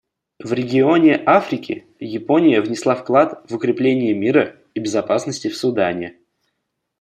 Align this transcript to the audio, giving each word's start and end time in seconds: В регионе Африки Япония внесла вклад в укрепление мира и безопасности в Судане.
В 0.39 0.51
регионе 0.53 1.21
Африки 1.27 1.85
Япония 1.99 2.59
внесла 2.61 2.95
вклад 2.95 3.45
в 3.47 3.53
укрепление 3.55 4.15
мира 4.15 4.55
и 4.73 4.79
безопасности 4.79 5.47
в 5.47 5.55
Судане. 5.55 6.15